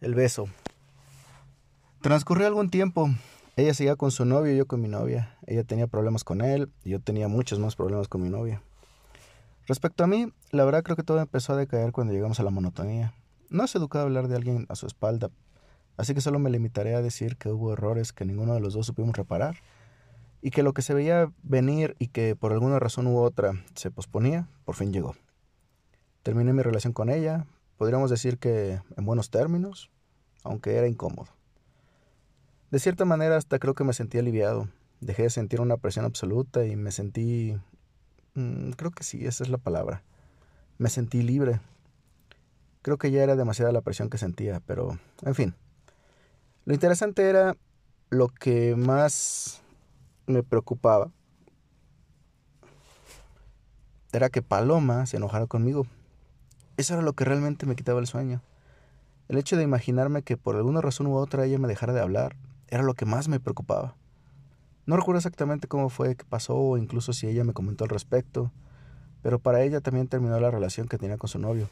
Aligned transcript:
El 0.00 0.14
beso. 0.14 0.48
Transcurrió 2.00 2.46
algún 2.46 2.70
tiempo. 2.70 3.10
Ella 3.56 3.74
seguía 3.74 3.96
con 3.96 4.10
su 4.10 4.24
novio 4.24 4.54
y 4.54 4.56
yo 4.56 4.66
con 4.66 4.80
mi 4.80 4.88
novia. 4.88 5.36
Ella 5.46 5.62
tenía 5.62 5.88
problemas 5.88 6.24
con 6.24 6.40
él 6.40 6.72
y 6.82 6.90
yo 6.90 7.00
tenía 7.00 7.28
muchos 7.28 7.58
más 7.58 7.76
problemas 7.76 8.08
con 8.08 8.22
mi 8.22 8.30
novia. 8.30 8.62
Respecto 9.66 10.02
a 10.02 10.06
mí, 10.06 10.32
la 10.52 10.64
verdad 10.64 10.82
creo 10.82 10.96
que 10.96 11.02
todo 11.02 11.20
empezó 11.20 11.52
a 11.52 11.56
decaer 11.56 11.92
cuando 11.92 12.14
llegamos 12.14 12.40
a 12.40 12.44
la 12.44 12.50
monotonía. 12.50 13.12
No 13.50 13.62
es 13.62 13.74
educado 13.74 14.06
hablar 14.06 14.28
de 14.28 14.36
alguien 14.36 14.64
a 14.70 14.74
su 14.74 14.86
espalda, 14.86 15.30
así 15.98 16.14
que 16.14 16.22
solo 16.22 16.38
me 16.38 16.48
limitaré 16.48 16.94
a 16.94 17.02
decir 17.02 17.36
que 17.36 17.50
hubo 17.50 17.74
errores 17.74 18.14
que 18.14 18.24
ninguno 18.24 18.54
de 18.54 18.60
los 18.60 18.72
dos 18.72 18.86
supimos 18.86 19.14
reparar 19.16 19.56
y 20.40 20.50
que 20.50 20.62
lo 20.62 20.72
que 20.72 20.80
se 20.80 20.94
veía 20.94 21.30
venir 21.42 21.94
y 21.98 22.08
que 22.08 22.36
por 22.36 22.52
alguna 22.52 22.78
razón 22.78 23.06
u 23.06 23.18
otra 23.18 23.52
se 23.74 23.90
posponía, 23.90 24.48
por 24.64 24.76
fin 24.76 24.94
llegó. 24.94 25.14
Terminé 26.22 26.54
mi 26.54 26.62
relación 26.62 26.94
con 26.94 27.10
ella, 27.10 27.46
podríamos 27.80 28.10
decir 28.10 28.36
que 28.36 28.78
en 28.94 29.06
buenos 29.06 29.30
términos, 29.30 29.90
aunque 30.44 30.76
era 30.76 30.86
incómodo. 30.86 31.30
De 32.70 32.78
cierta 32.78 33.06
manera 33.06 33.38
hasta 33.38 33.58
creo 33.58 33.72
que 33.72 33.84
me 33.84 33.94
sentí 33.94 34.18
aliviado. 34.18 34.68
Dejé 35.00 35.22
de 35.22 35.30
sentir 35.30 35.62
una 35.62 35.78
presión 35.78 36.04
absoluta 36.04 36.66
y 36.66 36.76
me 36.76 36.92
sentí... 36.92 37.56
Mm, 38.34 38.72
creo 38.72 38.90
que 38.90 39.02
sí, 39.02 39.24
esa 39.24 39.44
es 39.44 39.48
la 39.48 39.56
palabra. 39.56 40.02
Me 40.76 40.90
sentí 40.90 41.22
libre. 41.22 41.58
Creo 42.82 42.98
que 42.98 43.10
ya 43.10 43.22
era 43.22 43.34
demasiada 43.34 43.72
la 43.72 43.80
presión 43.80 44.10
que 44.10 44.18
sentía, 44.18 44.60
pero 44.66 44.98
en 45.22 45.34
fin. 45.34 45.54
Lo 46.66 46.74
interesante 46.74 47.30
era 47.30 47.56
lo 48.10 48.28
que 48.28 48.76
más 48.76 49.62
me 50.26 50.42
preocupaba. 50.42 51.10
Era 54.12 54.28
que 54.28 54.42
Paloma 54.42 55.06
se 55.06 55.16
enojara 55.16 55.46
conmigo. 55.46 55.86
Eso 56.80 56.94
era 56.94 57.02
lo 57.02 57.12
que 57.12 57.26
realmente 57.26 57.66
me 57.66 57.76
quitaba 57.76 58.00
el 58.00 58.06
sueño. 58.06 58.40
El 59.28 59.36
hecho 59.36 59.58
de 59.58 59.62
imaginarme 59.62 60.22
que 60.22 60.38
por 60.38 60.56
alguna 60.56 60.80
razón 60.80 61.08
u 61.08 61.14
otra 61.14 61.44
ella 61.44 61.58
me 61.58 61.68
dejara 61.68 61.92
de 61.92 62.00
hablar 62.00 62.36
era 62.68 62.82
lo 62.82 62.94
que 62.94 63.04
más 63.04 63.28
me 63.28 63.38
preocupaba. 63.38 63.96
No 64.86 64.96
recuerdo 64.96 65.18
exactamente 65.18 65.68
cómo 65.68 65.90
fue 65.90 66.16
que 66.16 66.24
pasó 66.24 66.56
o 66.56 66.78
incluso 66.78 67.12
si 67.12 67.26
ella 67.26 67.44
me 67.44 67.52
comentó 67.52 67.84
al 67.84 67.90
respecto, 67.90 68.50
pero 69.20 69.38
para 69.38 69.62
ella 69.62 69.82
también 69.82 70.08
terminó 70.08 70.40
la 70.40 70.50
relación 70.50 70.88
que 70.88 70.96
tenía 70.96 71.18
con 71.18 71.28
su 71.28 71.38
novio. 71.38 71.68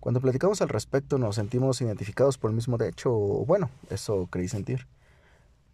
Cuando 0.00 0.20
platicamos 0.20 0.62
al 0.62 0.68
respecto 0.68 1.16
nos 1.18 1.36
sentimos 1.36 1.80
identificados 1.80 2.38
por 2.38 2.50
el 2.50 2.56
mismo 2.56 2.76
hecho, 2.82 3.12
o 3.14 3.46
bueno, 3.46 3.70
eso 3.88 4.26
creí 4.32 4.48
sentir. 4.48 4.88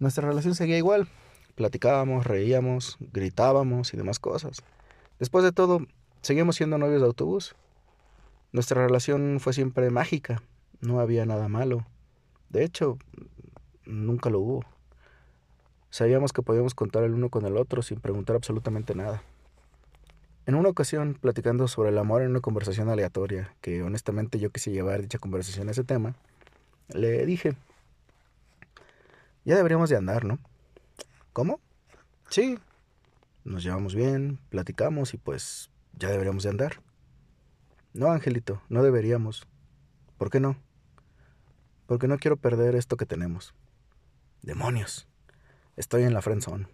Nuestra 0.00 0.28
relación 0.28 0.54
seguía 0.54 0.76
igual. 0.76 1.08
Platicábamos, 1.54 2.26
reíamos, 2.26 2.98
gritábamos 3.10 3.94
y 3.94 3.96
demás 3.96 4.18
cosas. 4.18 4.58
Después 5.18 5.44
de 5.44 5.52
todo, 5.52 5.86
seguíamos 6.20 6.56
siendo 6.56 6.76
novios 6.76 7.00
de 7.00 7.06
autobús. 7.06 7.56
Nuestra 8.54 8.86
relación 8.86 9.40
fue 9.40 9.52
siempre 9.52 9.90
mágica, 9.90 10.40
no 10.80 11.00
había 11.00 11.26
nada 11.26 11.48
malo. 11.48 11.84
De 12.50 12.62
hecho, 12.62 12.98
nunca 13.84 14.30
lo 14.30 14.38
hubo. 14.38 14.64
Sabíamos 15.90 16.32
que 16.32 16.40
podíamos 16.40 16.72
contar 16.72 17.02
el 17.02 17.14
uno 17.14 17.30
con 17.30 17.46
el 17.46 17.56
otro 17.56 17.82
sin 17.82 17.98
preguntar 17.98 18.36
absolutamente 18.36 18.94
nada. 18.94 19.24
En 20.46 20.54
una 20.54 20.68
ocasión, 20.68 21.18
platicando 21.20 21.66
sobre 21.66 21.88
el 21.88 21.98
amor 21.98 22.22
en 22.22 22.30
una 22.30 22.38
conversación 22.38 22.88
aleatoria, 22.88 23.52
que 23.60 23.82
honestamente 23.82 24.38
yo 24.38 24.50
quise 24.50 24.70
llevar 24.70 25.02
dicha 25.02 25.18
conversación 25.18 25.66
a 25.66 25.72
ese 25.72 25.82
tema, 25.82 26.14
le 26.90 27.26
dije, 27.26 27.56
ya 29.44 29.56
deberíamos 29.56 29.90
de 29.90 29.96
andar, 29.96 30.24
¿no? 30.24 30.38
¿Cómo? 31.32 31.58
Sí. 32.30 32.56
Nos 33.42 33.64
llevamos 33.64 33.96
bien, 33.96 34.38
platicamos 34.50 35.12
y 35.12 35.16
pues 35.16 35.70
ya 35.98 36.08
deberíamos 36.08 36.44
de 36.44 36.50
andar. 36.50 36.76
No, 37.94 38.10
Angelito, 38.10 38.60
no 38.68 38.82
deberíamos. 38.82 39.46
¿Por 40.18 40.28
qué 40.28 40.40
no? 40.40 40.56
Porque 41.86 42.08
no 42.08 42.18
quiero 42.18 42.36
perder 42.36 42.74
esto 42.74 42.96
que 42.96 43.06
tenemos. 43.06 43.54
Demonios. 44.42 45.06
Estoy 45.76 46.02
en 46.02 46.12
la 46.12 46.20
friendzone. 46.20 46.66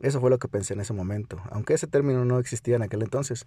Eso 0.00 0.20
fue 0.20 0.30
lo 0.30 0.40
que 0.40 0.48
pensé 0.48 0.74
en 0.74 0.80
ese 0.80 0.92
momento, 0.92 1.40
aunque 1.52 1.74
ese 1.74 1.86
término 1.86 2.24
no 2.24 2.40
existía 2.40 2.74
en 2.74 2.82
aquel 2.82 3.02
entonces. 3.02 3.46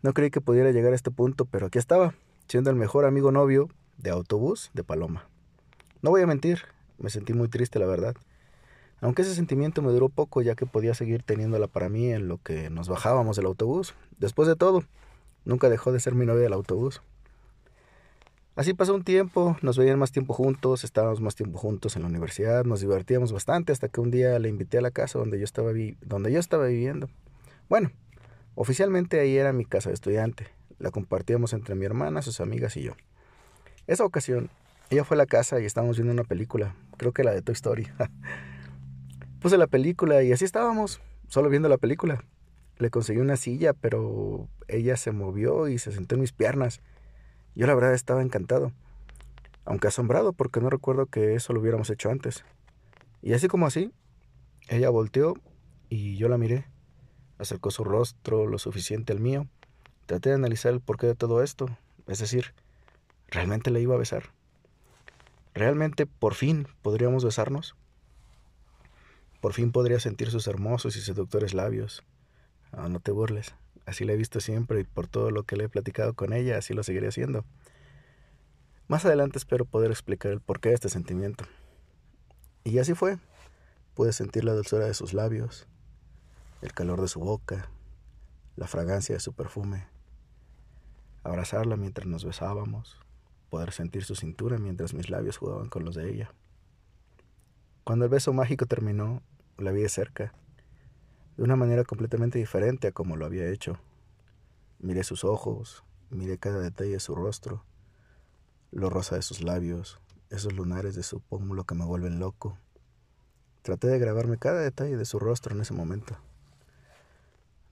No 0.00 0.14
creí 0.14 0.30
que 0.30 0.40
pudiera 0.40 0.70
llegar 0.70 0.94
a 0.94 0.96
este 0.96 1.10
punto, 1.10 1.44
pero 1.44 1.66
aquí 1.66 1.78
estaba, 1.78 2.14
siendo 2.48 2.70
el 2.70 2.76
mejor 2.76 3.04
amigo 3.04 3.30
novio 3.30 3.68
de 3.98 4.08
autobús 4.08 4.70
de 4.72 4.84
Paloma. 4.84 5.28
No 6.00 6.08
voy 6.08 6.22
a 6.22 6.26
mentir, 6.26 6.62
me 6.96 7.10
sentí 7.10 7.34
muy 7.34 7.48
triste, 7.48 7.78
la 7.78 7.86
verdad. 7.86 8.16
Aunque 9.02 9.20
ese 9.20 9.34
sentimiento 9.34 9.82
me 9.82 9.92
duró 9.92 10.08
poco, 10.08 10.40
ya 10.40 10.54
que 10.54 10.64
podía 10.64 10.94
seguir 10.94 11.22
teniéndola 11.22 11.66
para 11.66 11.90
mí 11.90 12.10
en 12.10 12.28
lo 12.28 12.38
que 12.38 12.70
nos 12.70 12.88
bajábamos 12.88 13.36
del 13.36 13.44
autobús. 13.44 13.94
Después 14.18 14.48
de 14.48 14.56
todo, 14.56 14.84
Nunca 15.44 15.68
dejó 15.68 15.92
de 15.92 16.00
ser 16.00 16.14
mi 16.14 16.26
novia 16.26 16.42
del 16.42 16.52
autobús. 16.52 17.02
Así 18.54 18.74
pasó 18.74 18.94
un 18.94 19.02
tiempo, 19.02 19.56
nos 19.62 19.78
veían 19.78 19.98
más 19.98 20.12
tiempo 20.12 20.34
juntos, 20.34 20.84
estábamos 20.84 21.22
más 21.22 21.34
tiempo 21.34 21.58
juntos 21.58 21.96
en 21.96 22.02
la 22.02 22.08
universidad, 22.08 22.66
nos 22.66 22.80
divertíamos 22.80 23.32
bastante 23.32 23.72
hasta 23.72 23.88
que 23.88 24.00
un 24.02 24.10
día 24.10 24.38
le 24.38 24.50
invité 24.50 24.76
a 24.76 24.82
la 24.82 24.90
casa 24.90 25.18
donde 25.18 25.38
yo 25.38 25.44
estaba, 25.44 25.72
donde 26.02 26.30
yo 26.30 26.38
estaba 26.38 26.66
viviendo. 26.66 27.08
Bueno, 27.70 27.90
oficialmente 28.54 29.18
ahí 29.20 29.38
era 29.38 29.54
mi 29.54 29.64
casa 29.64 29.88
de 29.88 29.94
estudiante. 29.94 30.48
La 30.78 30.90
compartíamos 30.90 31.54
entre 31.54 31.74
mi 31.76 31.86
hermana, 31.86 32.20
sus 32.20 32.42
amigas 32.42 32.76
y 32.76 32.82
yo. 32.82 32.92
Esa 33.86 34.04
ocasión, 34.04 34.50
ella 34.90 35.04
fue 35.04 35.14
a 35.14 35.18
la 35.18 35.26
casa 35.26 35.58
y 35.58 35.64
estábamos 35.64 35.96
viendo 35.96 36.12
una 36.12 36.24
película, 36.24 36.74
creo 36.98 37.12
que 37.12 37.24
la 37.24 37.32
de 37.32 37.40
Toy 37.40 37.54
Story. 37.54 37.88
Puse 39.40 39.56
la 39.56 39.66
película 39.66 40.22
y 40.22 40.30
así 40.30 40.44
estábamos, 40.44 41.00
solo 41.26 41.48
viendo 41.48 41.70
la 41.70 41.78
película. 41.78 42.22
Le 42.82 42.90
conseguí 42.90 43.20
una 43.20 43.36
silla, 43.36 43.74
pero 43.74 44.48
ella 44.66 44.96
se 44.96 45.12
movió 45.12 45.68
y 45.68 45.78
se 45.78 45.92
sentó 45.92 46.16
en 46.16 46.20
mis 46.20 46.32
piernas. 46.32 46.80
Yo 47.54 47.68
la 47.68 47.76
verdad 47.76 47.94
estaba 47.94 48.22
encantado, 48.22 48.72
aunque 49.64 49.86
asombrado 49.86 50.32
porque 50.32 50.60
no 50.60 50.68
recuerdo 50.68 51.06
que 51.06 51.36
eso 51.36 51.52
lo 51.52 51.60
hubiéramos 51.60 51.90
hecho 51.90 52.10
antes. 52.10 52.44
Y 53.22 53.34
así 53.34 53.46
como 53.46 53.66
así, 53.66 53.92
ella 54.66 54.90
volteó 54.90 55.34
y 55.90 56.16
yo 56.16 56.28
la 56.28 56.38
miré. 56.38 56.66
Acercó 57.38 57.70
su 57.70 57.84
rostro 57.84 58.48
lo 58.48 58.58
suficiente 58.58 59.12
al 59.12 59.20
mío. 59.20 59.46
Traté 60.06 60.30
de 60.30 60.34
analizar 60.34 60.72
el 60.72 60.80
porqué 60.80 61.06
de 61.06 61.14
todo 61.14 61.40
esto, 61.44 61.68
es 62.08 62.18
decir, 62.18 62.52
¿realmente 63.28 63.70
le 63.70 63.80
iba 63.80 63.94
a 63.94 63.98
besar? 63.98 64.24
¿Realmente 65.54 66.06
por 66.06 66.34
fin 66.34 66.66
podríamos 66.82 67.24
besarnos? 67.24 67.76
Por 69.40 69.52
fin 69.52 69.70
podría 69.70 70.00
sentir 70.00 70.32
sus 70.32 70.48
hermosos 70.48 70.96
y 70.96 71.00
seductores 71.00 71.54
labios, 71.54 72.02
Ah, 72.72 72.88
no 72.88 73.00
te 73.00 73.12
burles. 73.12 73.54
Así 73.84 74.04
la 74.04 74.12
he 74.12 74.16
visto 74.16 74.40
siempre 74.40 74.80
y 74.80 74.84
por 74.84 75.06
todo 75.06 75.30
lo 75.30 75.44
que 75.44 75.56
le 75.56 75.64
he 75.64 75.68
platicado 75.68 76.14
con 76.14 76.32
ella, 76.32 76.56
así 76.56 76.72
lo 76.72 76.82
seguiré 76.82 77.08
haciendo. 77.08 77.44
Más 78.88 79.04
adelante 79.04 79.38
espero 79.38 79.64
poder 79.64 79.90
explicar 79.90 80.32
el 80.32 80.40
porqué 80.40 80.70
de 80.70 80.76
este 80.76 80.88
sentimiento. 80.88 81.44
Y 82.64 82.78
así 82.78 82.94
fue. 82.94 83.18
Pude 83.94 84.12
sentir 84.12 84.44
la 84.44 84.54
dulzura 84.54 84.86
de 84.86 84.94
sus 84.94 85.12
labios, 85.12 85.66
el 86.62 86.72
calor 86.72 87.00
de 87.02 87.08
su 87.08 87.20
boca, 87.20 87.68
la 88.56 88.66
fragancia 88.66 89.14
de 89.14 89.20
su 89.20 89.34
perfume, 89.34 89.86
abrazarla 91.24 91.76
mientras 91.76 92.06
nos 92.06 92.24
besábamos, 92.24 92.98
poder 93.50 93.72
sentir 93.72 94.04
su 94.04 94.14
cintura 94.14 94.56
mientras 94.56 94.94
mis 94.94 95.10
labios 95.10 95.36
jugaban 95.36 95.68
con 95.68 95.84
los 95.84 95.94
de 95.94 96.10
ella. 96.10 96.32
Cuando 97.84 98.06
el 98.06 98.10
beso 98.10 98.32
mágico 98.32 98.64
terminó, 98.64 99.22
la 99.58 99.72
vi 99.72 99.82
de 99.82 99.90
cerca 99.90 100.32
de 101.42 101.46
una 101.46 101.56
manera 101.56 101.82
completamente 101.82 102.38
diferente 102.38 102.86
a 102.86 102.92
como 102.92 103.16
lo 103.16 103.26
había 103.26 103.48
hecho. 103.48 103.76
Miré 104.78 105.02
sus 105.02 105.24
ojos, 105.24 105.82
miré 106.08 106.38
cada 106.38 106.60
detalle 106.60 106.92
de 106.92 107.00
su 107.00 107.16
rostro, 107.16 107.64
lo 108.70 108.90
rosa 108.90 109.16
de 109.16 109.22
sus 109.22 109.42
labios, 109.42 109.98
esos 110.30 110.52
lunares 110.52 110.94
de 110.94 111.02
su 111.02 111.18
pómulo 111.18 111.64
que 111.64 111.74
me 111.74 111.84
vuelven 111.84 112.20
loco. 112.20 112.58
Traté 113.62 113.88
de 113.88 113.98
grabarme 113.98 114.38
cada 114.38 114.60
detalle 114.60 114.96
de 114.96 115.04
su 115.04 115.18
rostro 115.18 115.52
en 115.52 115.62
ese 115.62 115.74
momento. 115.74 116.16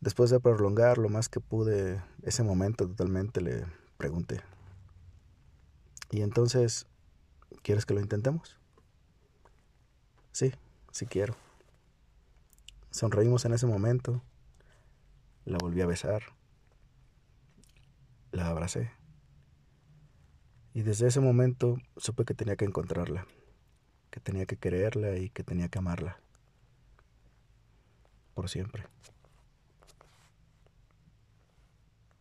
Después 0.00 0.30
de 0.30 0.40
prolongar 0.40 0.98
lo 0.98 1.08
más 1.08 1.28
que 1.28 1.38
pude 1.38 2.02
ese 2.22 2.42
momento 2.42 2.88
totalmente, 2.88 3.40
le 3.40 3.66
pregunté, 3.96 4.40
¿y 6.10 6.22
entonces 6.22 6.88
quieres 7.62 7.86
que 7.86 7.94
lo 7.94 8.00
intentemos? 8.00 8.58
Sí, 10.32 10.52
sí 10.90 11.06
quiero. 11.06 11.36
Sonreímos 12.90 13.44
en 13.44 13.52
ese 13.52 13.66
momento. 13.66 14.22
La 15.44 15.58
volví 15.58 15.80
a 15.80 15.86
besar. 15.86 16.22
La 18.32 18.48
abracé. 18.48 18.90
Y 20.74 20.82
desde 20.82 21.08
ese 21.08 21.20
momento 21.20 21.78
supe 21.96 22.24
que 22.24 22.34
tenía 22.34 22.56
que 22.56 22.64
encontrarla, 22.64 23.26
que 24.10 24.20
tenía 24.20 24.46
que 24.46 24.56
quererla 24.56 25.16
y 25.16 25.30
que 25.30 25.42
tenía 25.42 25.68
que 25.68 25.78
amarla. 25.78 26.20
Por 28.34 28.48
siempre. 28.48 28.86